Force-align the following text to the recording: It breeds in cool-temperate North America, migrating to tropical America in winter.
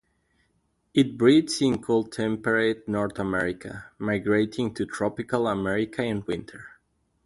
It 0.95 1.15
breeds 1.15 1.61
in 1.61 1.79
cool-temperate 1.79 2.87
North 2.87 3.19
America, 3.19 3.85
migrating 3.99 4.73
to 4.73 4.87
tropical 4.87 5.47
America 5.47 6.01
in 6.01 6.23
winter. 6.25 6.79